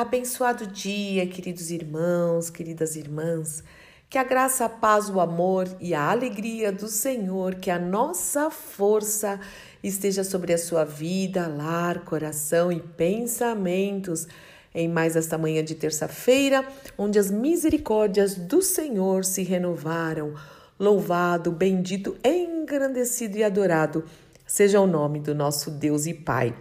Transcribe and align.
Abençoado 0.00 0.64
dia, 0.64 1.26
queridos 1.26 1.72
irmãos, 1.72 2.50
queridas 2.50 2.94
irmãs. 2.94 3.64
Que 4.08 4.16
a 4.16 4.22
graça, 4.22 4.66
a 4.66 4.68
paz, 4.68 5.10
o 5.10 5.18
amor 5.18 5.66
e 5.80 5.92
a 5.92 6.08
alegria 6.08 6.70
do 6.70 6.86
Senhor, 6.86 7.56
que 7.56 7.68
a 7.68 7.80
nossa 7.80 8.48
força 8.48 9.40
esteja 9.82 10.22
sobre 10.22 10.52
a 10.52 10.58
sua 10.58 10.84
vida, 10.84 11.48
lar, 11.48 12.04
coração 12.04 12.70
e 12.70 12.78
pensamentos 12.78 14.28
em 14.72 14.86
mais 14.86 15.16
esta 15.16 15.36
manhã 15.36 15.64
de 15.64 15.74
terça-feira, 15.74 16.64
onde 16.96 17.18
as 17.18 17.28
misericórdias 17.28 18.36
do 18.36 18.62
Senhor 18.62 19.24
se 19.24 19.42
renovaram. 19.42 20.32
Louvado, 20.78 21.50
bendito, 21.50 22.16
engrandecido 22.24 23.36
e 23.36 23.42
adorado 23.42 24.04
seja 24.46 24.80
o 24.80 24.86
nome 24.86 25.18
do 25.18 25.34
nosso 25.34 25.72
Deus 25.72 26.06
e 26.06 26.14
Pai. 26.14 26.54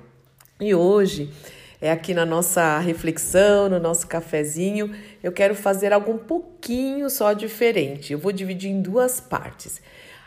E 0.60 0.74
hoje 0.74 1.32
é 1.80 1.92
aqui 1.92 2.14
na 2.14 2.26
nossa 2.26 2.80
reflexão, 2.80 3.70
no 3.70 3.80
nosso 3.80 4.08
cafezinho, 4.08 4.96
eu 5.22 5.32
quero 5.32 5.54
fazer 5.54 5.94
algo 5.94 6.12
um 6.12 6.18
pouquinho 6.18 7.10
só 7.10 7.34
diferente. 7.34 8.14
Eu 8.14 8.20
vou 8.20 8.32
dividir 8.32 8.72
em 8.72 8.82
duas 8.82 9.20
partes. 9.20 9.82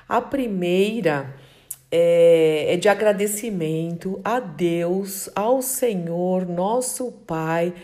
A 0.09 0.21
primeira 0.21 1.35
é, 1.91 2.75
é 2.75 2.77
de 2.77 2.89
agradecimento 2.89 4.21
a 4.25 4.39
Deus, 4.39 5.29
ao 5.35 5.61
Senhor, 5.61 6.47
nosso 6.47 7.11
Pai, 7.27 7.75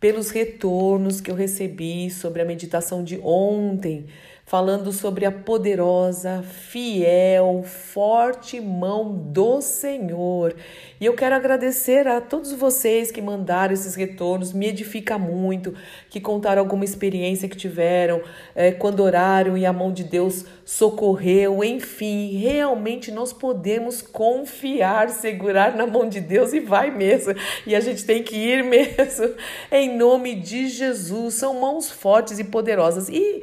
pelos 0.00 0.30
retornos 0.30 1.20
que 1.20 1.30
eu 1.30 1.34
recebi 1.34 2.10
sobre 2.10 2.40
a 2.40 2.44
meditação 2.44 3.04
de 3.04 3.20
ontem 3.22 4.06
falando 4.52 4.92
sobre 4.92 5.24
a 5.24 5.32
poderosa, 5.32 6.42
fiel, 6.42 7.64
forte 7.64 8.60
mão 8.60 9.10
do 9.10 9.62
Senhor. 9.62 10.54
E 11.00 11.06
eu 11.06 11.14
quero 11.14 11.34
agradecer 11.34 12.06
a 12.06 12.20
todos 12.20 12.52
vocês 12.52 13.10
que 13.10 13.22
mandaram 13.22 13.72
esses 13.72 13.94
retornos, 13.94 14.52
me 14.52 14.66
edifica 14.66 15.16
muito, 15.16 15.74
que 16.10 16.20
contaram 16.20 16.60
alguma 16.60 16.84
experiência 16.84 17.48
que 17.48 17.56
tiveram 17.56 18.20
é, 18.54 18.72
quando 18.72 19.00
oraram 19.00 19.56
e 19.56 19.64
a 19.64 19.72
mão 19.72 19.90
de 19.90 20.04
Deus 20.04 20.44
socorreu. 20.66 21.64
Enfim, 21.64 22.36
realmente 22.36 23.10
nós 23.10 23.32
podemos 23.32 24.02
confiar, 24.02 25.08
segurar 25.08 25.74
na 25.74 25.86
mão 25.86 26.06
de 26.06 26.20
Deus 26.20 26.52
e 26.52 26.60
vai 26.60 26.90
mesmo. 26.90 27.32
E 27.66 27.74
a 27.74 27.80
gente 27.80 28.04
tem 28.04 28.22
que 28.22 28.36
ir 28.36 28.62
mesmo, 28.68 29.34
em 29.70 29.96
nome 29.96 30.34
de 30.34 30.68
Jesus. 30.68 31.36
São 31.36 31.58
mãos 31.58 31.90
fortes 31.90 32.38
e 32.38 32.44
poderosas. 32.44 33.08
E 33.08 33.42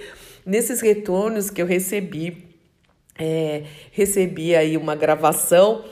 Nesses 0.49 0.81
retornos 0.81 1.51
que 1.51 1.61
eu 1.61 1.65
recebi, 1.67 2.43
é, 3.19 3.65
recebi 3.91 4.55
aí 4.55 4.77
uma 4.77 4.95
gravação 4.95 5.85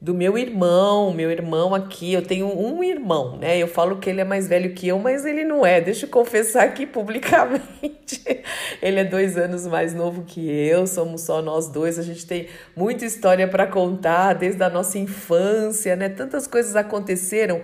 do 0.00 0.12
meu 0.12 0.36
irmão, 0.36 1.14
meu 1.14 1.30
irmão 1.30 1.76
aqui, 1.76 2.12
eu 2.12 2.20
tenho 2.20 2.46
um 2.46 2.82
irmão, 2.82 3.36
né? 3.36 3.56
Eu 3.56 3.68
falo 3.68 3.98
que 3.98 4.10
ele 4.10 4.20
é 4.20 4.24
mais 4.24 4.48
velho 4.48 4.74
que 4.74 4.88
eu, 4.88 4.98
mas 4.98 5.24
ele 5.24 5.44
não 5.44 5.64
é. 5.64 5.80
Deixa 5.80 6.06
eu 6.06 6.10
confessar 6.10 6.64
aqui 6.64 6.86
publicamente. 6.86 8.20
ele 8.82 8.98
é 8.98 9.04
dois 9.04 9.36
anos 9.38 9.64
mais 9.68 9.94
novo 9.94 10.24
que 10.24 10.40
eu, 10.40 10.88
somos 10.88 11.20
só 11.20 11.40
nós 11.40 11.68
dois. 11.68 11.96
A 11.96 12.02
gente 12.02 12.26
tem 12.26 12.48
muita 12.74 13.04
história 13.04 13.46
para 13.46 13.68
contar 13.68 14.32
desde 14.32 14.60
a 14.64 14.68
nossa 14.68 14.98
infância, 14.98 15.94
né? 15.94 16.08
Tantas 16.08 16.48
coisas 16.48 16.74
aconteceram. 16.74 17.60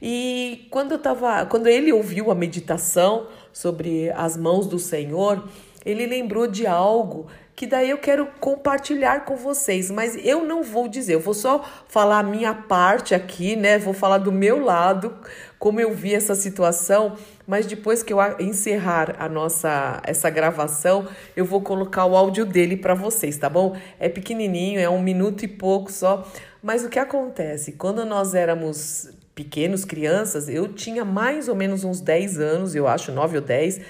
E 0.00 0.68
quando 0.70 0.92
eu 0.92 0.98
tava, 1.00 1.46
quando 1.46 1.66
ele 1.66 1.92
ouviu 1.92 2.30
a 2.30 2.34
meditação 2.34 3.26
sobre 3.52 4.08
as 4.12 4.36
mãos 4.36 4.68
do 4.68 4.78
Senhor, 4.78 5.42
ele 5.84 6.06
lembrou 6.06 6.46
de 6.46 6.66
algo 6.66 7.26
que 7.60 7.66
daí 7.66 7.90
eu 7.90 7.98
quero 7.98 8.26
compartilhar 8.40 9.26
com 9.26 9.36
vocês, 9.36 9.90
mas 9.90 10.16
eu 10.24 10.42
não 10.44 10.62
vou 10.62 10.88
dizer, 10.88 11.12
eu 11.12 11.20
vou 11.20 11.34
só 11.34 11.62
falar 11.88 12.20
a 12.20 12.22
minha 12.22 12.54
parte 12.54 13.14
aqui, 13.14 13.54
né? 13.54 13.78
Vou 13.78 13.92
falar 13.92 14.16
do 14.16 14.32
meu 14.32 14.64
lado, 14.64 15.14
como 15.58 15.78
eu 15.78 15.92
vi 15.92 16.14
essa 16.14 16.34
situação, 16.34 17.18
mas 17.46 17.66
depois 17.66 18.02
que 18.02 18.14
eu 18.14 18.18
encerrar 18.38 19.14
a 19.18 19.28
nossa 19.28 20.00
essa 20.04 20.30
gravação, 20.30 21.06
eu 21.36 21.44
vou 21.44 21.60
colocar 21.60 22.06
o 22.06 22.16
áudio 22.16 22.46
dele 22.46 22.78
para 22.78 22.94
vocês, 22.94 23.36
tá 23.36 23.50
bom? 23.50 23.76
É 23.98 24.08
pequenininho, 24.08 24.80
é 24.80 24.88
um 24.88 25.02
minuto 25.02 25.44
e 25.44 25.48
pouco 25.48 25.92
só, 25.92 26.26
mas 26.62 26.82
o 26.82 26.88
que 26.88 26.98
acontece? 26.98 27.72
Quando 27.72 28.06
nós 28.06 28.34
éramos 28.34 29.10
pequenos, 29.34 29.84
crianças, 29.84 30.48
eu 30.48 30.68
tinha 30.68 31.04
mais 31.04 31.48
ou 31.48 31.54
menos 31.54 31.84
uns 31.84 32.00
10 32.00 32.38
anos, 32.38 32.74
eu 32.74 32.88
acho, 32.88 33.12
9 33.12 33.36
ou 33.36 33.42
10, 33.42 33.80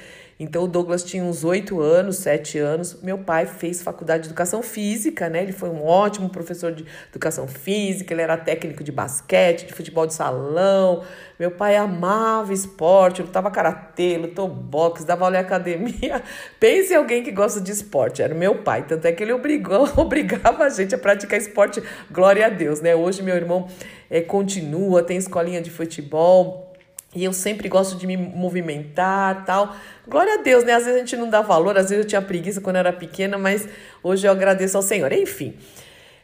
então 0.43 0.65
o 0.65 0.67
Douglas 0.67 1.05
tinha 1.05 1.23
uns 1.23 1.45
oito 1.45 1.83
anos, 1.83 2.17
sete 2.17 2.59
anos. 2.59 3.03
Meu 3.03 3.19
pai 3.19 3.45
fez 3.45 3.83
faculdade 3.83 4.23
de 4.23 4.29
educação 4.31 4.63
física, 4.63 5.29
né? 5.29 5.43
Ele 5.43 5.53
foi 5.53 5.69
um 5.69 5.85
ótimo 5.85 6.31
professor 6.31 6.73
de 6.73 6.87
educação 7.11 7.47
física, 7.47 8.15
ele 8.15 8.23
era 8.23 8.39
técnico 8.39 8.83
de 8.83 8.91
basquete, 8.91 9.67
de 9.67 9.75
futebol 9.75 10.07
de 10.07 10.15
salão. 10.15 11.05
Meu 11.39 11.51
pai 11.51 11.77
amava 11.77 12.55
esporte, 12.55 13.21
lutava 13.21 13.51
karatê, 13.51 14.17
lutou 14.17 14.49
boxe, 14.49 15.05
dava 15.05 15.27
aula 15.27 15.37
em 15.37 15.41
academia. 15.41 16.23
Pense 16.59 16.95
em 16.95 16.97
alguém 16.97 17.23
que 17.23 17.31
gosta 17.31 17.61
de 17.61 17.71
esporte, 17.71 18.23
era 18.23 18.35
meu 18.35 18.63
pai. 18.63 18.87
Tanto 18.87 19.05
é 19.05 19.13
que 19.13 19.23
ele 19.23 19.35
obrigou, 19.35 19.87
obrigava 19.99 20.65
a 20.65 20.71
gente 20.71 20.95
a 20.95 20.99
praticar 20.99 21.39
esporte, 21.39 21.83
glória 22.11 22.47
a 22.47 22.49
Deus, 22.49 22.81
né? 22.81 22.97
Hoje 22.97 23.23
meu 23.23 23.37
irmão 23.37 23.69
é, 24.09 24.23
continua, 24.23 25.03
tem 25.03 25.19
escolinha 25.19 25.61
de 25.61 25.69
futebol 25.69 26.70
e 27.15 27.25
eu 27.25 27.33
sempre 27.33 27.69
gosto 27.69 27.97
de 27.97 28.07
me 28.07 28.17
movimentar, 28.17 29.45
tal. 29.45 29.75
Glória 30.07 30.35
a 30.35 30.43
Deus, 30.43 30.63
né? 30.63 30.75
Às 30.75 30.85
vezes 30.85 30.97
a 30.97 31.05
gente 31.05 31.17
não 31.17 31.29
dá 31.29 31.41
valor, 31.41 31.77
às 31.77 31.91
vezes 31.91 32.05
eu 32.05 32.09
tinha 32.09 32.23
preguiça 32.23 32.61
quando 32.61 32.77
eu 32.77 32.81
era 32.81 32.93
pequena, 32.93 33.37
mas 33.37 33.69
hoje 34.03 34.27
eu 34.27 34.33
agradeço 34.33 34.77
ao 34.77 34.83
Senhor. 34.83 35.13
Enfim, 35.13 35.57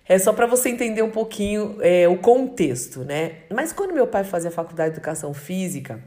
é 0.09 0.17
só 0.19 0.33
para 0.33 0.47
você 0.47 0.69
entender 0.69 1.03
um 1.03 1.11
pouquinho 1.11 1.79
é, 1.81 2.07
o 2.07 2.17
contexto, 2.19 3.01
né? 3.01 3.33
Mas 3.53 3.73
quando 3.73 3.93
meu 3.93 4.07
pai 4.07 4.23
fazia 4.23 4.51
faculdade 4.51 4.91
de 4.91 4.99
educação 4.99 5.35
física, 5.35 6.01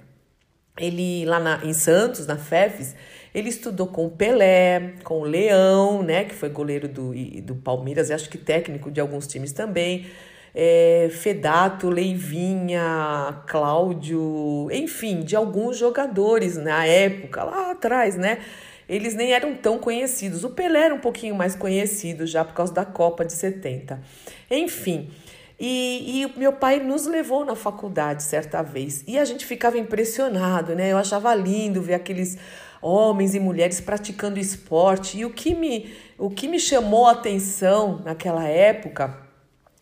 ele 0.78 1.26
lá 1.26 1.42
na, 1.42 1.66
em 1.66 1.74
Santos, 1.74 2.26
na 2.26 2.38
FEFES, 2.38 2.96
ele 3.36 3.50
estudou 3.50 3.88
com 3.88 4.06
o 4.06 4.10
Pelé, 4.10 4.94
com 5.04 5.20
o 5.20 5.24
Leão, 5.26 6.02
né? 6.02 6.24
Que 6.24 6.34
foi 6.34 6.48
goleiro 6.48 6.88
do, 6.88 7.12
do 7.44 7.56
Palmeiras 7.56 8.10
e 8.10 8.14
acho 8.14 8.30
que 8.30 8.38
técnico 8.38 8.90
de 8.90 9.02
alguns 9.02 9.28
times 9.28 9.52
também 9.52 10.08
é, 10.54 11.10
Fedato, 11.12 11.90
Leivinha, 11.90 13.44
Cláudio, 13.48 14.68
enfim, 14.72 15.22
de 15.22 15.36
alguns 15.36 15.78
jogadores 15.78 16.58
na 16.58 16.86
época, 16.86 17.44
lá 17.44 17.72
atrás, 17.72 18.16
né? 18.16 18.40
Eles 18.88 19.14
nem 19.14 19.34
eram 19.34 19.54
tão 19.56 19.78
conhecidos. 19.78 20.44
O 20.44 20.50
Pelé 20.50 20.86
era 20.86 20.96
um 20.96 21.00
pouquinho 21.00 21.36
mais 21.36 21.56
conhecido 21.56 22.26
já 22.26 22.44
por 22.44 22.56
causa 22.56 22.74
da 22.74 22.84
Copa 22.84 23.24
de 23.24 23.34
70. 23.34 24.02
Enfim, 24.50 25.12
e, 25.60 26.24
e 26.24 26.40
meu 26.40 26.54
pai 26.54 26.80
nos 26.80 27.06
levou 27.06 27.46
na 27.46 27.56
faculdade 27.56 28.24
certa 28.24 28.64
vez 28.64 29.04
e 29.06 29.20
a 29.20 29.26
gente 29.26 29.46
ficava 29.46 29.78
impressionado, 29.78 30.74
né? 30.74 30.92
Eu 30.92 30.98
achava 30.98 31.36
lindo 31.36 31.82
ver 31.82 31.94
aqueles 31.94 32.38
homens 32.82 33.36
e 33.36 33.40
mulheres 33.40 33.80
praticando 33.80 34.40
esporte. 34.40 35.20
E 35.20 35.26
o 35.26 35.30
que 35.30 35.54
me, 35.54 35.94
o 36.18 36.30
que 36.30 36.48
me 36.48 36.60
chamou 36.60 37.06
a 37.06 37.12
atenção 37.12 38.02
naquela 38.04 38.48
época 38.48 39.29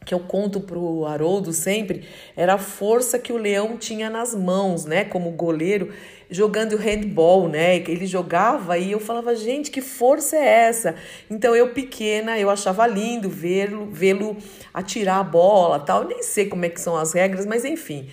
que 0.07 0.13
eu 0.13 0.19
conto 0.21 0.61
pro 0.61 1.05
Haroldo 1.05 1.51
sempre, 1.51 2.07
era 2.33 2.53
a 2.53 2.57
força 2.57 3.19
que 3.19 3.33
o 3.33 3.37
Leão 3.37 3.75
tinha 3.75 4.09
nas 4.09 4.33
mãos, 4.33 4.85
né, 4.85 5.03
como 5.03 5.29
goleiro, 5.31 5.91
jogando 6.29 6.77
handball, 6.77 7.49
né? 7.49 7.75
Ele 7.75 8.05
jogava 8.05 8.77
e 8.77 8.91
eu 8.91 8.99
falava, 9.01 9.35
gente, 9.35 9.69
que 9.69 9.81
força 9.81 10.37
é 10.37 10.45
essa? 10.45 10.95
Então 11.29 11.53
eu 11.53 11.73
pequena, 11.73 12.39
eu 12.39 12.49
achava 12.49 12.87
lindo 12.87 13.29
vê-lo, 13.29 13.87
vê-lo 13.91 14.37
atirar 14.73 15.19
a 15.19 15.23
bola, 15.23 15.79
tal. 15.79 16.05
Nem 16.05 16.23
sei 16.23 16.45
como 16.47 16.63
é 16.65 16.69
que 16.69 16.79
são 16.79 16.95
as 16.95 17.13
regras, 17.13 17.45
mas 17.45 17.65
enfim. 17.65 18.07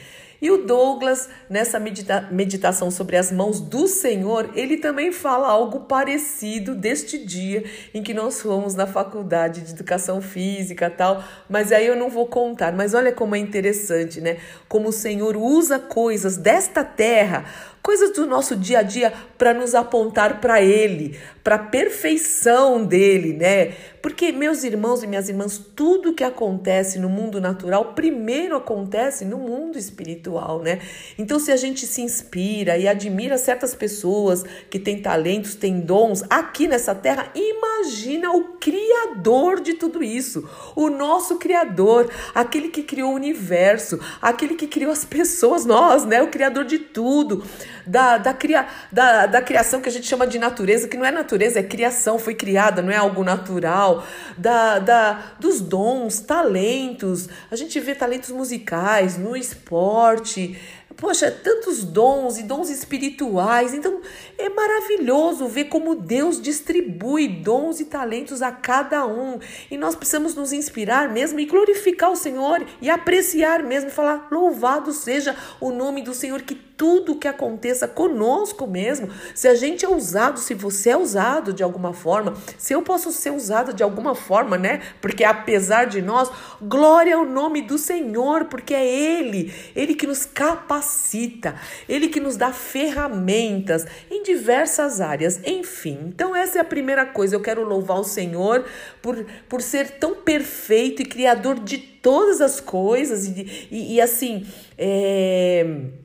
E 0.44 0.50
o 0.50 0.66
Douglas, 0.66 1.30
nessa 1.48 1.80
medita 1.80 2.28
meditação 2.30 2.90
sobre 2.90 3.16
as 3.16 3.32
mãos 3.32 3.60
do 3.60 3.88
Senhor, 3.88 4.50
ele 4.54 4.76
também 4.76 5.10
fala 5.10 5.48
algo 5.48 5.86
parecido 5.86 6.74
deste 6.74 7.16
dia 7.16 7.64
em 7.94 8.02
que 8.02 8.12
nós 8.12 8.42
fomos 8.42 8.74
na 8.74 8.86
faculdade 8.86 9.62
de 9.62 9.72
educação 9.72 10.20
física 10.20 10.90
tal. 10.90 11.24
Mas 11.48 11.72
aí 11.72 11.86
eu 11.86 11.96
não 11.96 12.10
vou 12.10 12.26
contar. 12.26 12.74
Mas 12.74 12.92
olha 12.92 13.10
como 13.10 13.34
é 13.34 13.38
interessante, 13.38 14.20
né? 14.20 14.36
Como 14.68 14.90
o 14.90 14.92
Senhor 14.92 15.34
usa 15.34 15.78
coisas 15.78 16.36
desta 16.36 16.84
terra 16.84 17.46
coisas 17.84 18.12
do 18.12 18.26
nosso 18.26 18.56
dia 18.56 18.78
a 18.78 18.82
dia 18.82 19.12
para 19.36 19.52
nos 19.52 19.74
apontar 19.74 20.40
para 20.40 20.62
Ele, 20.62 21.18
para 21.44 21.56
a 21.56 21.58
perfeição 21.58 22.82
dele, 22.82 23.34
né? 23.34 23.74
Porque, 24.00 24.32
meus 24.32 24.64
irmãos 24.64 25.02
e 25.02 25.06
minhas 25.06 25.28
irmãs, 25.28 25.58
tudo 25.76 26.14
que 26.14 26.24
acontece 26.24 26.98
no 26.98 27.10
mundo 27.10 27.40
natural 27.40 27.92
primeiro 27.94 28.56
acontece 28.56 29.24
no 29.24 29.36
mundo 29.36 29.78
espiritual, 29.78 30.60
né? 30.60 30.80
Então, 31.18 31.38
se 31.38 31.52
a 31.52 31.56
gente 31.56 31.86
se 31.86 32.00
inspira 32.00 32.78
e 32.78 32.88
admira 32.88 33.36
certas 33.36 33.74
pessoas 33.74 34.44
que 34.70 34.78
têm 34.78 35.02
talentos, 35.02 35.54
têm 35.54 35.80
dons 35.80 36.22
aqui 36.30 36.66
nessa 36.66 36.94
terra, 36.94 37.30
imagina 37.34 38.30
o 38.30 38.56
Criador 38.58 39.60
de 39.60 39.74
tudo 39.74 40.02
isso, 40.02 40.48
o 40.74 40.88
nosso 40.88 41.36
Criador, 41.36 42.10
aquele 42.34 42.68
que 42.68 42.82
criou 42.82 43.12
o 43.12 43.16
universo, 43.16 44.00
aquele 44.22 44.54
que 44.54 44.66
criou 44.66 44.90
as 44.90 45.04
pessoas, 45.04 45.66
nós, 45.66 46.06
né? 46.06 46.22
O 46.22 46.28
Criador 46.28 46.64
de 46.64 46.78
tudo 46.78 47.44
da, 47.86 48.18
da, 48.18 48.34
cria, 48.34 48.66
da, 48.90 49.26
da 49.26 49.42
criação 49.42 49.80
que 49.80 49.88
a 49.88 49.92
gente 49.92 50.06
chama 50.06 50.26
de 50.26 50.38
natureza, 50.38 50.88
que 50.88 50.96
não 50.96 51.04
é 51.04 51.10
natureza, 51.10 51.58
é 51.58 51.62
criação, 51.62 52.18
foi 52.18 52.34
criada, 52.34 52.82
não 52.82 52.90
é 52.90 52.96
algo 52.96 53.22
natural, 53.24 54.04
da, 54.36 54.78
da, 54.78 55.34
dos 55.38 55.60
dons, 55.60 56.20
talentos. 56.20 57.28
A 57.50 57.56
gente 57.56 57.78
vê 57.80 57.94
talentos 57.94 58.30
musicais, 58.30 59.16
no 59.18 59.36
esporte, 59.36 60.58
Poxa, 60.96 61.28
tantos 61.30 61.82
dons 61.82 62.38
e 62.38 62.44
dons 62.44 62.70
espirituais. 62.70 63.74
Então 63.74 64.00
é 64.38 64.48
maravilhoso 64.48 65.48
ver 65.48 65.64
como 65.64 65.96
Deus 65.96 66.40
distribui 66.40 67.26
dons 67.26 67.80
e 67.80 67.86
talentos 67.86 68.42
a 68.42 68.52
cada 68.52 69.04
um. 69.04 69.38
E 69.70 69.76
nós 69.76 69.96
precisamos 69.96 70.34
nos 70.34 70.52
inspirar 70.52 71.08
mesmo 71.08 71.40
e 71.40 71.46
glorificar 71.46 72.12
o 72.12 72.16
Senhor 72.16 72.64
e 72.80 72.88
apreciar 72.88 73.62
mesmo, 73.64 73.90
falar: 73.90 74.28
louvado 74.30 74.92
seja 74.92 75.34
o 75.60 75.72
nome 75.72 76.00
do 76.02 76.14
Senhor 76.14 76.42
que 76.42 76.54
tudo 76.76 77.16
que 77.16 77.28
aconteça 77.28 77.86
conosco 77.86 78.66
mesmo. 78.66 79.08
Se 79.34 79.46
a 79.46 79.54
gente 79.54 79.84
é 79.84 79.88
usado, 79.88 80.38
se 80.38 80.54
você 80.54 80.90
é 80.90 80.96
usado 80.96 81.52
de 81.52 81.62
alguma 81.62 81.92
forma, 81.92 82.34
se 82.58 82.72
eu 82.72 82.82
posso 82.82 83.12
ser 83.12 83.30
usado 83.30 83.72
de 83.72 83.82
alguma 83.82 84.14
forma, 84.14 84.58
né? 84.58 84.82
Porque 85.00 85.24
apesar 85.24 85.84
de 85.84 86.02
nós, 86.02 86.30
glória 86.60 87.16
ao 87.16 87.24
nome 87.24 87.62
do 87.62 87.78
Senhor, 87.78 88.46
porque 88.46 88.74
é 88.74 88.86
Ele, 88.86 89.54
Ele 89.74 89.94
que 89.94 90.06
nos 90.06 90.24
capacita, 90.24 91.54
Ele 91.88 92.08
que 92.08 92.20
nos 92.20 92.36
dá 92.36 92.52
ferramentas 92.52 93.86
em 94.10 94.22
diversas 94.22 95.00
áreas. 95.00 95.40
Enfim, 95.44 95.98
então 96.08 96.34
essa 96.34 96.58
é 96.58 96.60
a 96.60 96.64
primeira 96.64 97.06
coisa. 97.06 97.36
Eu 97.36 97.40
quero 97.40 97.64
louvar 97.64 98.00
o 98.00 98.04
Senhor 98.04 98.64
por, 99.00 99.24
por 99.48 99.62
ser 99.62 99.98
tão 99.98 100.16
perfeito 100.16 101.02
e 101.02 101.04
criador 101.04 101.60
de 101.60 101.78
todas 101.78 102.40
as 102.40 102.60
coisas 102.60 103.26
e, 103.26 103.68
e, 103.70 103.94
e 103.94 104.00
assim. 104.00 104.46
É 104.76 106.03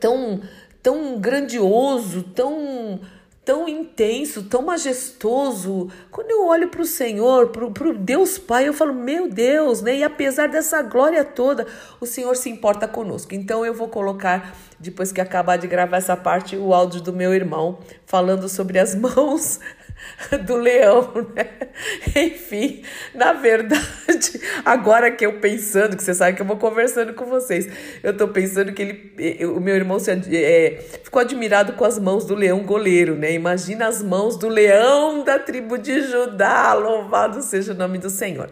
tão, 0.00 0.40
tão 0.82 1.18
grandioso, 1.18 2.22
tão 2.22 3.00
tão 3.46 3.68
intenso, 3.68 4.42
tão 4.42 4.60
majestoso. 4.62 5.88
Quando 6.10 6.32
eu 6.32 6.48
olho 6.48 6.68
para 6.68 6.82
o 6.82 6.84
Senhor, 6.84 7.50
para 7.50 7.88
o 7.88 7.96
Deus 7.96 8.38
Pai, 8.38 8.66
eu 8.66 8.72
falo, 8.72 8.92
meu 8.92 9.30
Deus, 9.30 9.80
né? 9.80 9.98
E 9.98 10.02
apesar 10.02 10.48
dessa 10.48 10.82
glória 10.82 11.24
toda, 11.24 11.64
o 12.00 12.06
Senhor 12.06 12.34
se 12.34 12.50
importa 12.50 12.88
conosco. 12.88 13.36
Então 13.36 13.64
eu 13.64 13.72
vou 13.72 13.86
colocar, 13.86 14.52
depois 14.80 15.12
que 15.12 15.20
acabar 15.20 15.58
de 15.58 15.68
gravar 15.68 15.98
essa 15.98 16.16
parte, 16.16 16.56
o 16.56 16.74
áudio 16.74 17.00
do 17.00 17.12
meu 17.12 17.32
irmão 17.32 17.78
falando 18.04 18.48
sobre 18.48 18.80
as 18.80 18.96
mãos 18.98 19.60
do 20.44 20.56
leão, 20.56 21.12
né? 21.34 21.46
Enfim, 22.14 22.82
na 23.14 23.32
verdade, 23.32 24.40
agora 24.64 25.10
que 25.10 25.24
eu 25.24 25.40
pensando, 25.40 25.96
que 25.96 26.02
você 26.02 26.14
sabe 26.14 26.36
que 26.36 26.42
eu 26.42 26.46
vou 26.46 26.56
conversando 26.56 27.14
com 27.14 27.24
vocês, 27.26 27.68
eu 28.02 28.16
tô 28.16 28.28
pensando 28.28 28.72
que 28.72 28.82
ele, 28.82 29.46
o 29.46 29.60
meu 29.60 29.74
irmão 29.74 29.98
se, 29.98 30.10
é, 30.10 30.82
ficou 31.02 31.20
admirado 31.20 31.74
com 31.74 31.84
as 31.84 31.98
mãos 31.98 32.24
do 32.24 32.34
leão 32.34 32.62
goleiro, 32.62 33.14
né? 33.14 33.32
Imagina 33.32 33.86
as 33.86 34.02
mãos 34.02 34.36
do 34.36 34.48
leão 34.48 35.24
da 35.24 35.38
tribo 35.38 35.78
de 35.78 36.02
Judá, 36.02 36.72
louvado 36.74 37.42
seja 37.42 37.72
o 37.72 37.76
nome 37.76 37.98
do 37.98 38.10
Senhor. 38.10 38.50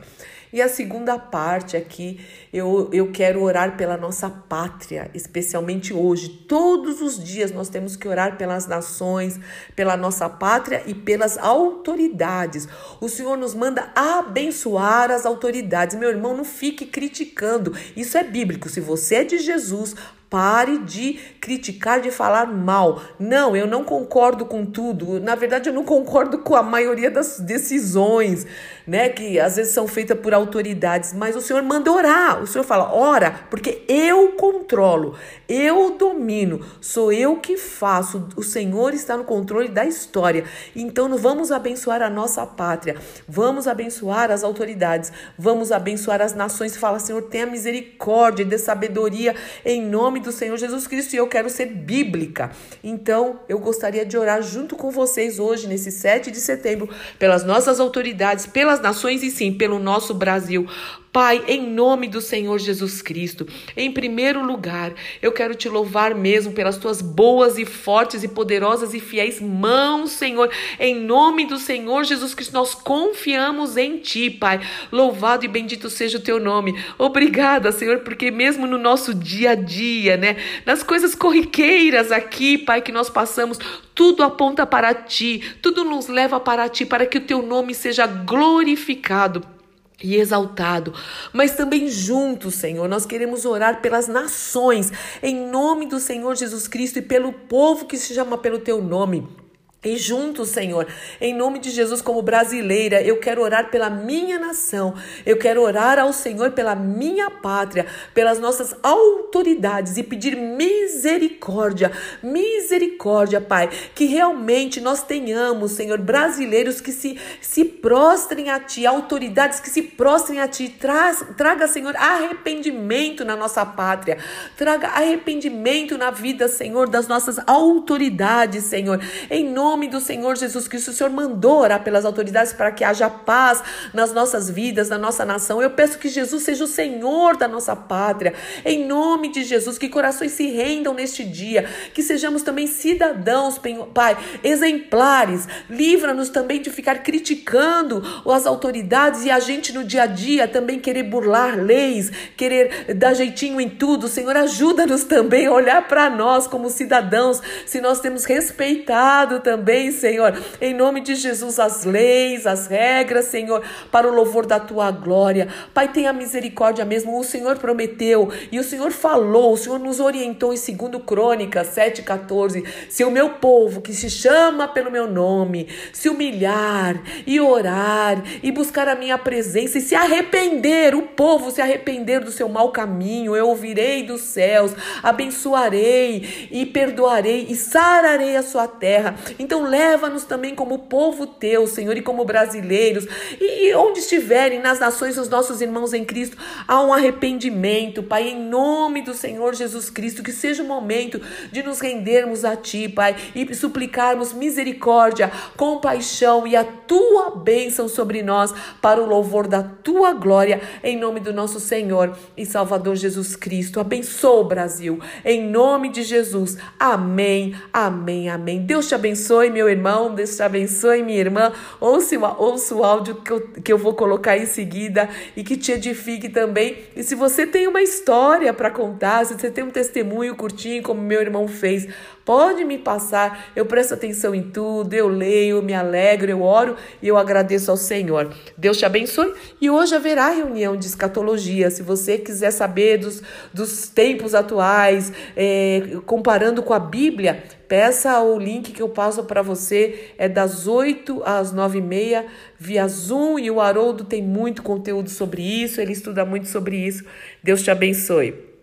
E 0.54 0.62
a 0.62 0.68
segunda 0.68 1.18
parte 1.18 1.76
aqui, 1.76 2.20
eu, 2.52 2.88
eu 2.92 3.10
quero 3.10 3.42
orar 3.42 3.76
pela 3.76 3.96
nossa 3.96 4.30
pátria, 4.30 5.10
especialmente 5.12 5.92
hoje. 5.92 6.28
Todos 6.28 7.00
os 7.00 7.18
dias 7.20 7.50
nós 7.50 7.68
temos 7.68 7.96
que 7.96 8.06
orar 8.06 8.36
pelas 8.36 8.68
nações, 8.68 9.40
pela 9.74 9.96
nossa 9.96 10.28
pátria 10.28 10.84
e 10.86 10.94
pelas 10.94 11.36
autoridades. 11.38 12.68
O 13.00 13.08
Senhor 13.08 13.36
nos 13.36 13.52
manda 13.52 13.90
abençoar 13.96 15.10
as 15.10 15.26
autoridades. 15.26 15.96
Meu 15.96 16.08
irmão, 16.08 16.36
não 16.36 16.44
fique 16.44 16.86
criticando. 16.86 17.76
Isso 17.96 18.16
é 18.16 18.22
bíblico. 18.22 18.68
Se 18.68 18.80
você 18.80 19.16
é 19.16 19.24
de 19.24 19.38
Jesus, 19.38 19.96
Pare 20.34 20.78
de 20.78 21.12
criticar, 21.40 22.00
de 22.00 22.10
falar 22.10 22.44
mal. 22.44 23.00
Não, 23.20 23.54
eu 23.54 23.68
não 23.68 23.84
concordo 23.84 24.44
com 24.44 24.66
tudo. 24.66 25.20
Na 25.20 25.36
verdade, 25.36 25.68
eu 25.68 25.72
não 25.72 25.84
concordo 25.84 26.38
com 26.38 26.56
a 26.56 26.62
maioria 26.62 27.08
das 27.08 27.38
decisões, 27.38 28.44
né, 28.84 29.08
que 29.10 29.38
às 29.38 29.54
vezes 29.54 29.72
são 29.72 29.86
feitas 29.86 30.18
por 30.18 30.34
autoridades, 30.34 31.12
mas 31.12 31.36
o 31.36 31.40
Senhor 31.40 31.62
manda 31.62 31.92
orar. 31.92 32.42
O 32.42 32.48
Senhor 32.48 32.64
fala: 32.64 32.92
"Ora, 32.92 33.42
porque 33.48 33.84
eu 33.86 34.32
controlo, 34.32 35.14
eu 35.48 35.96
domino, 35.96 36.66
sou 36.80 37.12
eu 37.12 37.36
que 37.36 37.56
faço. 37.56 38.26
O 38.34 38.42
Senhor 38.42 38.92
está 38.92 39.16
no 39.16 39.22
controle 39.22 39.68
da 39.68 39.84
história. 39.84 40.42
Então, 40.74 41.16
vamos 41.16 41.52
abençoar 41.52 42.02
a 42.02 42.10
nossa 42.10 42.44
pátria. 42.44 42.96
Vamos 43.28 43.68
abençoar 43.68 44.32
as 44.32 44.42
autoridades. 44.42 45.12
Vamos 45.38 45.70
abençoar 45.70 46.20
as 46.20 46.34
nações. 46.34 46.76
Fala: 46.76 46.98
"Senhor, 46.98 47.22
tenha 47.22 47.46
misericórdia 47.46 48.44
dê 48.44 48.58
sabedoria 48.58 49.36
em 49.64 49.80
nome 49.80 50.23
do 50.24 50.32
Senhor 50.32 50.56
Jesus 50.56 50.86
Cristo 50.86 51.14
e 51.14 51.16
eu 51.16 51.28
quero 51.28 51.48
ser 51.48 51.66
bíblica. 51.66 52.50
Então, 52.82 53.40
eu 53.48 53.58
gostaria 53.58 54.04
de 54.04 54.16
orar 54.16 54.42
junto 54.42 54.74
com 54.74 54.90
vocês 54.90 55.38
hoje, 55.38 55.68
nesse 55.68 55.92
7 55.92 56.30
de 56.30 56.40
setembro, 56.40 56.88
pelas 57.18 57.44
nossas 57.44 57.78
autoridades, 57.78 58.46
pelas 58.46 58.80
nações 58.80 59.22
e 59.22 59.30
sim, 59.30 59.52
pelo 59.52 59.78
nosso 59.78 60.14
Brasil. 60.14 60.66
Pai, 61.14 61.44
em 61.46 61.64
nome 61.64 62.08
do 62.08 62.20
Senhor 62.20 62.58
Jesus 62.58 63.00
Cristo, 63.00 63.46
em 63.76 63.92
primeiro 63.92 64.44
lugar, 64.44 64.92
eu 65.22 65.30
quero 65.30 65.54
te 65.54 65.68
louvar 65.68 66.12
mesmo 66.12 66.52
pelas 66.52 66.76
tuas 66.76 67.00
boas 67.00 67.56
e 67.56 67.64
fortes 67.64 68.24
e 68.24 68.28
poderosas 68.28 68.94
e 68.94 68.98
fiéis 68.98 69.40
mãos, 69.40 70.10
Senhor. 70.10 70.50
Em 70.76 70.96
nome 70.96 71.46
do 71.46 71.56
Senhor 71.56 72.02
Jesus 72.02 72.34
Cristo, 72.34 72.54
nós 72.54 72.74
confiamos 72.74 73.76
em 73.76 73.98
ti, 73.98 74.28
Pai. 74.28 74.60
Louvado 74.90 75.44
e 75.44 75.48
bendito 75.48 75.88
seja 75.88 76.18
o 76.18 76.20
teu 76.20 76.40
nome. 76.40 76.76
Obrigada, 76.98 77.70
Senhor, 77.70 78.00
porque 78.00 78.32
mesmo 78.32 78.66
no 78.66 78.76
nosso 78.76 79.14
dia 79.14 79.52
a 79.52 79.54
dia, 79.54 80.16
né, 80.16 80.36
nas 80.66 80.82
coisas 80.82 81.14
corriqueiras 81.14 82.10
aqui, 82.10 82.58
Pai, 82.58 82.82
que 82.82 82.90
nós 82.90 83.08
passamos, 83.08 83.60
tudo 83.94 84.24
aponta 84.24 84.66
para 84.66 84.92
ti, 84.92 85.40
tudo 85.62 85.84
nos 85.84 86.08
leva 86.08 86.40
para 86.40 86.68
ti, 86.68 86.84
para 86.84 87.06
que 87.06 87.18
o 87.18 87.24
teu 87.24 87.40
nome 87.40 87.72
seja 87.72 88.04
glorificado 88.04 89.54
e 90.02 90.16
exaltado, 90.16 90.92
mas 91.32 91.52
também 91.52 91.88
juntos, 91.88 92.54
Senhor, 92.54 92.88
nós 92.88 93.06
queremos 93.06 93.44
orar 93.44 93.80
pelas 93.80 94.08
nações, 94.08 94.92
em 95.22 95.48
nome 95.48 95.86
do 95.86 96.00
Senhor 96.00 96.34
Jesus 96.34 96.66
Cristo 96.66 96.98
e 96.98 97.02
pelo 97.02 97.32
povo 97.32 97.86
que 97.86 97.96
se 97.96 98.14
chama 98.14 98.36
pelo 98.36 98.58
teu 98.58 98.82
nome. 98.82 99.43
E 99.84 99.98
juntos, 99.98 100.48
Senhor, 100.48 100.86
em 101.20 101.34
nome 101.34 101.58
de 101.58 101.68
Jesus, 101.68 102.00
como 102.00 102.22
brasileira, 102.22 103.02
eu 103.02 103.18
quero 103.18 103.42
orar 103.42 103.70
pela 103.70 103.90
minha 103.90 104.38
nação, 104.38 104.94
eu 105.26 105.36
quero 105.36 105.60
orar 105.60 105.98
ao 105.98 106.10
Senhor 106.10 106.52
pela 106.52 106.74
minha 106.74 107.30
pátria, 107.30 107.84
pelas 108.14 108.38
nossas 108.38 108.74
autoridades 108.82 109.98
e 109.98 110.02
pedir 110.02 110.36
misericórdia, 110.36 111.92
misericórdia, 112.22 113.42
Pai, 113.42 113.68
que 113.94 114.06
realmente 114.06 114.80
nós 114.80 115.02
tenhamos, 115.02 115.72
Senhor, 115.72 115.98
brasileiros 115.98 116.80
que 116.80 116.90
se, 116.90 117.18
se 117.42 117.62
prostrem 117.62 118.48
a 118.48 118.58
Ti, 118.58 118.86
autoridades 118.86 119.60
que 119.60 119.68
se 119.68 119.82
prostrem 119.82 120.40
a 120.40 120.48
Ti, 120.48 120.70
Traz, 120.70 121.22
traga, 121.36 121.68
Senhor, 121.68 121.94
arrependimento 121.96 123.22
na 123.22 123.36
nossa 123.36 123.66
pátria, 123.66 124.16
traga 124.56 124.88
arrependimento 124.88 125.98
na 125.98 126.10
vida, 126.10 126.48
Senhor, 126.48 126.88
das 126.88 127.06
nossas 127.06 127.38
autoridades, 127.46 128.64
Senhor, 128.64 128.98
em 129.30 129.44
nome 129.44 129.73
nome 129.74 129.88
do 129.88 130.00
Senhor 130.00 130.36
Jesus 130.36 130.68
Cristo, 130.68 130.92
o 130.92 130.94
Senhor 130.94 131.10
mandou 131.10 131.58
orar 131.58 131.82
pelas 131.82 132.04
autoridades 132.04 132.52
para 132.52 132.70
que 132.70 132.84
haja 132.84 133.10
paz 133.10 133.60
nas 133.92 134.12
nossas 134.12 134.48
vidas, 134.48 134.88
na 134.88 134.96
nossa 134.96 135.24
nação. 135.24 135.60
Eu 135.60 135.70
peço 135.70 135.98
que 135.98 136.08
Jesus 136.08 136.44
seja 136.44 136.62
o 136.62 136.68
Senhor 136.68 137.36
da 137.36 137.48
nossa 137.48 137.74
pátria. 137.74 138.34
Em 138.64 138.86
nome 138.86 139.32
de 139.32 139.42
Jesus, 139.42 139.76
que 139.76 139.88
corações 139.88 140.30
se 140.30 140.46
rendam 140.46 140.94
neste 140.94 141.24
dia, 141.24 141.68
que 141.92 142.04
sejamos 142.04 142.42
também 142.42 142.68
cidadãos, 142.68 143.60
Pai, 143.92 144.16
exemplares. 144.44 145.48
Livra-nos 145.68 146.28
também 146.28 146.62
de 146.62 146.70
ficar 146.70 147.02
criticando 147.02 148.00
as 148.30 148.46
autoridades 148.46 149.24
e 149.24 149.30
a 149.30 149.40
gente 149.40 149.72
no 149.72 149.82
dia 149.82 150.04
a 150.04 150.06
dia 150.06 150.46
também 150.46 150.78
querer 150.78 151.02
burlar 151.02 151.58
leis, 151.58 152.12
querer 152.36 152.94
dar 152.94 153.12
jeitinho 153.12 153.60
em 153.60 153.68
tudo. 153.68 154.06
Senhor, 154.06 154.36
ajuda-nos 154.36 155.02
também 155.02 155.46
a 155.46 155.52
olhar 155.52 155.88
para 155.88 156.08
nós 156.08 156.46
como 156.46 156.70
cidadãos, 156.70 157.42
se 157.66 157.80
nós 157.80 157.98
temos 157.98 158.24
respeitado 158.24 159.40
também 159.40 159.63
também, 159.64 159.90
Senhor, 159.92 160.38
em 160.60 160.74
nome 160.74 161.00
de 161.00 161.14
Jesus, 161.14 161.58
as 161.58 161.86
leis, 161.86 162.46
as 162.46 162.66
regras, 162.66 163.24
Senhor, 163.24 163.62
para 163.90 164.06
o 164.06 164.14
louvor 164.14 164.44
da 164.44 164.60
tua 164.60 164.90
glória. 164.90 165.48
Pai, 165.72 165.88
tenha 165.88 166.12
misericórdia 166.12 166.84
mesmo. 166.84 167.18
O 167.18 167.24
Senhor 167.24 167.56
prometeu 167.56 168.30
e 168.52 168.58
o 168.58 168.62
Senhor 168.62 168.90
falou, 168.90 169.54
o 169.54 169.56
Senhor 169.56 169.78
nos 169.78 170.00
orientou 170.00 170.52
em 170.52 170.58
2 170.58 171.02
Crônicas 171.06 171.68
7,14. 171.68 172.62
Se 172.90 173.04
o 173.04 173.10
meu 173.10 173.30
povo, 173.30 173.80
que 173.80 173.94
se 173.94 174.10
chama 174.10 174.68
pelo 174.68 174.90
meu 174.90 175.10
nome, 175.10 175.66
se 175.94 176.10
humilhar 176.10 177.02
e 177.26 177.40
orar 177.40 178.22
e 178.42 178.52
buscar 178.52 178.86
a 178.86 178.94
minha 178.94 179.16
presença 179.16 179.78
e 179.78 179.80
se 179.80 179.94
arrepender, 179.94 180.94
o 180.94 181.02
povo 181.02 181.50
se 181.50 181.62
arrepender 181.62 182.20
do 182.20 182.30
seu 182.30 182.50
mau 182.50 182.70
caminho, 182.70 183.34
eu 183.34 183.48
ouvirei 183.48 184.02
dos 184.02 184.20
céus, 184.20 184.72
abençoarei 185.02 186.48
e 186.50 186.66
perdoarei 186.66 187.46
e 187.48 187.56
sararei 187.56 188.36
a 188.36 188.42
sua 188.42 188.68
terra. 188.68 189.14
Então 189.44 189.62
leva-nos 189.62 190.24
também 190.24 190.54
como 190.54 190.78
povo 190.78 191.26
teu, 191.26 191.66
Senhor, 191.66 191.96
e 191.98 192.02
como 192.02 192.24
brasileiros, 192.24 193.06
e 193.38 193.74
onde 193.74 194.00
estiverem 194.00 194.58
nas 194.58 194.80
nações 194.80 195.18
os 195.18 195.28
nossos 195.28 195.60
irmãos 195.60 195.92
em 195.92 196.02
Cristo, 196.02 196.36
há 196.66 196.82
um 196.82 196.94
arrependimento, 196.94 198.02
Pai, 198.02 198.30
em 198.30 198.40
nome 198.40 199.02
do 199.02 199.12
Senhor 199.12 199.54
Jesus 199.54 199.90
Cristo, 199.90 200.22
que 200.22 200.32
seja 200.32 200.62
o 200.62 200.66
momento 200.66 201.20
de 201.52 201.62
nos 201.62 201.78
rendermos 201.78 202.42
a 202.42 202.56
Ti, 202.56 202.88
Pai, 202.88 203.14
e 203.34 203.54
suplicarmos 203.54 204.32
misericórdia, 204.32 205.30
compaixão 205.58 206.46
e 206.46 206.56
a 206.56 206.64
Tua 206.64 207.36
bênção 207.36 207.86
sobre 207.86 208.22
nós, 208.22 208.54
para 208.80 209.02
o 209.02 209.06
louvor 209.06 209.46
da 209.46 209.62
Tua 209.62 210.14
glória, 210.14 210.62
em 210.82 210.98
nome 210.98 211.20
do 211.20 211.34
nosso 211.34 211.60
Senhor 211.60 212.16
e 212.34 212.46
Salvador 212.46 212.96
Jesus 212.96 213.36
Cristo. 213.36 213.78
Abençoa 213.78 214.40
o 214.40 214.44
Brasil, 214.44 214.98
em 215.22 215.46
nome 215.46 215.90
de 215.90 216.02
Jesus. 216.02 216.56
Amém, 216.80 217.54
amém, 217.70 218.30
amém. 218.30 218.64
Deus 218.64 218.88
te 218.88 218.94
abençoe, 218.94 219.33
meu 219.50 219.68
irmão, 219.68 220.14
Deus 220.14 220.36
te 220.36 220.42
abençoe, 220.42 221.02
minha 221.02 221.18
irmã. 221.18 221.52
Ouça, 221.80 222.16
ouça 222.38 222.74
o 222.74 222.84
áudio 222.84 223.16
que 223.16 223.30
eu, 223.30 223.40
que 223.40 223.72
eu 223.72 223.78
vou 223.78 223.94
colocar 223.94 224.36
em 224.36 224.46
seguida 224.46 225.08
e 225.36 225.42
que 225.42 225.56
te 225.56 225.72
edifique 225.72 226.28
também. 226.28 226.78
E 226.94 227.02
se 227.02 227.14
você 227.14 227.46
tem 227.46 227.66
uma 227.66 227.82
história 227.82 228.52
para 228.52 228.70
contar, 228.70 229.24
se 229.26 229.34
você 229.34 229.50
tem 229.50 229.64
um 229.64 229.70
testemunho 229.70 230.34
curtinho, 230.36 230.82
como 230.82 231.00
meu 231.00 231.20
irmão 231.20 231.48
fez, 231.48 231.88
Pode 232.24 232.64
me 232.64 232.78
passar, 232.78 233.50
eu 233.54 233.66
presto 233.66 233.92
atenção 233.92 234.34
em 234.34 234.42
tudo, 234.42 234.94
eu 234.94 235.08
leio, 235.08 235.62
me 235.62 235.74
alegro, 235.74 236.30
eu 236.30 236.40
oro 236.40 236.74
e 237.02 237.08
eu 237.08 237.18
agradeço 237.18 237.70
ao 237.70 237.76
Senhor. 237.76 238.32
Deus 238.56 238.78
te 238.78 238.86
abençoe 238.86 239.34
e 239.60 239.68
hoje 239.68 239.94
haverá 239.94 240.30
reunião 240.30 240.74
de 240.74 240.86
escatologia. 240.86 241.70
Se 241.70 241.82
você 241.82 242.16
quiser 242.16 242.50
saber 242.50 242.96
dos, 242.96 243.22
dos 243.52 243.88
tempos 243.88 244.34
atuais, 244.34 245.12
é, 245.36 245.98
comparando 246.06 246.62
com 246.62 246.72
a 246.72 246.78
Bíblia, 246.78 247.42
peça 247.68 248.18
o 248.22 248.38
link 248.38 248.72
que 248.72 248.80
eu 248.80 248.88
passo 248.88 249.24
para 249.24 249.42
você. 249.42 250.12
É 250.16 250.26
das 250.26 250.66
8 250.66 251.22
às 251.26 251.52
9 251.52 251.78
e 251.78 251.82
meia 251.82 252.26
via 252.58 252.88
Zoom 252.88 253.38
e 253.38 253.50
o 253.50 253.60
Haroldo 253.60 254.04
tem 254.04 254.22
muito 254.22 254.62
conteúdo 254.62 255.10
sobre 255.10 255.42
isso, 255.42 255.78
ele 255.78 255.92
estuda 255.92 256.24
muito 256.24 256.48
sobre 256.48 256.76
isso. 256.76 257.04
Deus 257.42 257.62
te 257.62 257.70
abençoe. 257.70 258.53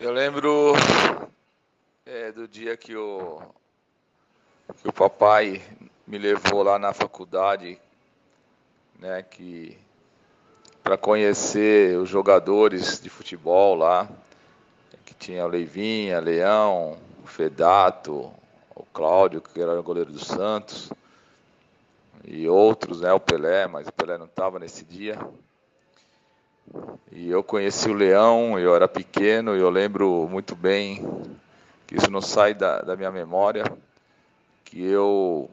Eu 0.00 0.12
lembro 0.12 0.74
é, 2.06 2.30
do 2.30 2.46
dia 2.46 2.76
que 2.76 2.94
o, 2.94 3.42
que 4.80 4.86
o 4.88 4.92
papai 4.92 5.60
me 6.06 6.18
levou 6.18 6.62
lá 6.62 6.78
na 6.78 6.92
faculdade, 6.92 7.80
né, 8.96 9.24
que 9.24 9.76
para 10.84 10.96
conhecer 10.96 11.98
os 11.98 12.08
jogadores 12.08 13.00
de 13.00 13.10
futebol 13.10 13.74
lá, 13.74 14.08
que 15.04 15.14
tinha 15.14 15.44
o 15.44 15.48
Leivinha, 15.48 16.20
Leão, 16.20 16.96
o 17.24 17.26
Fedato, 17.26 18.32
o 18.76 18.84
Cláudio, 18.92 19.40
que 19.40 19.60
era 19.60 19.80
o 19.80 19.82
goleiro 19.82 20.12
do 20.12 20.24
Santos, 20.24 20.92
e 22.24 22.48
outros, 22.48 23.00
né, 23.00 23.12
o 23.12 23.18
Pelé, 23.18 23.66
mas 23.66 23.88
o 23.88 23.92
Pelé 23.92 24.16
não 24.16 24.26
estava 24.26 24.60
nesse 24.60 24.84
dia. 24.84 25.18
E 27.18 27.28
eu 27.28 27.42
conheci 27.42 27.90
o 27.90 27.94
leão, 27.94 28.56
eu 28.60 28.76
era 28.76 28.86
pequeno, 28.86 29.56
e 29.56 29.60
eu 29.60 29.68
lembro 29.68 30.28
muito 30.30 30.54
bem 30.54 31.04
que 31.84 31.96
isso 31.96 32.08
não 32.12 32.20
sai 32.20 32.54
da, 32.54 32.80
da 32.80 32.94
minha 32.94 33.10
memória, 33.10 33.64
que 34.64 34.80
eu 34.80 35.50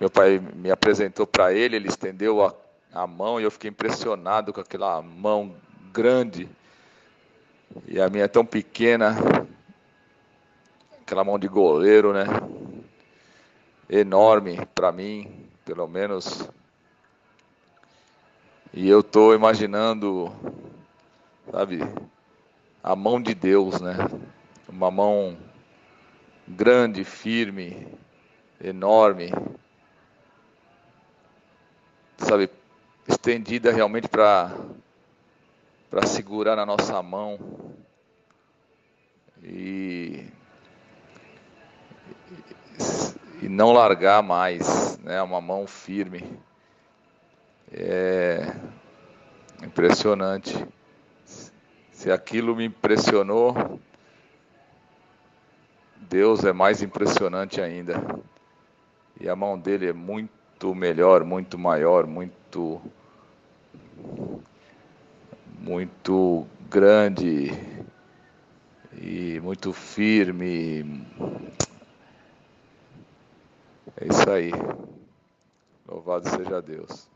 meu 0.00 0.08
pai 0.08 0.38
me 0.38 0.70
apresentou 0.70 1.26
para 1.26 1.52
ele, 1.52 1.76
ele 1.76 1.88
estendeu 1.88 2.42
a, 2.42 2.54
a 2.94 3.06
mão 3.06 3.38
e 3.38 3.44
eu 3.44 3.50
fiquei 3.50 3.68
impressionado 3.68 4.54
com 4.54 4.60
aquela 4.62 5.02
mão 5.02 5.54
grande. 5.92 6.48
E 7.86 8.00
a 8.00 8.08
minha 8.08 8.24
é 8.24 8.28
tão 8.28 8.46
pequena, 8.46 9.18
aquela 11.02 11.24
mão 11.24 11.38
de 11.38 11.46
goleiro, 11.46 12.14
né? 12.14 12.24
Enorme 13.86 14.66
para 14.74 14.90
mim, 14.90 15.46
pelo 15.66 15.86
menos 15.86 16.48
e 18.72 18.88
eu 18.88 19.00
estou 19.00 19.34
imaginando, 19.34 20.32
sabe, 21.50 21.80
a 22.82 22.94
mão 22.94 23.20
de 23.20 23.34
Deus, 23.34 23.80
né? 23.80 23.96
Uma 24.68 24.90
mão 24.90 25.36
grande, 26.46 27.04
firme, 27.04 27.88
enorme, 28.62 29.32
sabe, 32.18 32.48
estendida 33.08 33.72
realmente 33.72 34.08
para 34.08 34.54
para 35.90 36.06
segurar 36.06 36.54
na 36.54 36.64
nossa 36.64 37.02
mão 37.02 37.36
e 39.42 40.24
e 43.42 43.48
não 43.48 43.72
largar 43.72 44.22
mais, 44.22 44.98
né? 44.98 45.20
Uma 45.22 45.40
mão 45.40 45.66
firme. 45.66 46.38
É 47.72 48.52
impressionante. 49.62 50.66
Se 51.92 52.10
aquilo 52.10 52.56
me 52.56 52.64
impressionou, 52.64 53.78
Deus 55.96 56.44
é 56.44 56.52
mais 56.52 56.82
impressionante 56.82 57.60
ainda. 57.60 58.02
E 59.20 59.28
a 59.28 59.36
mão 59.36 59.58
dele 59.58 59.88
é 59.88 59.92
muito 59.92 60.74
melhor, 60.74 61.24
muito 61.24 61.58
maior, 61.58 62.06
muito 62.06 62.80
muito 65.58 66.46
grande 66.70 67.52
e 69.00 69.38
muito 69.40 69.72
firme. 69.72 71.06
É 73.96 74.06
isso 74.06 74.30
aí. 74.30 74.52
Louvado 75.86 76.28
seja 76.30 76.62
Deus. 76.62 77.09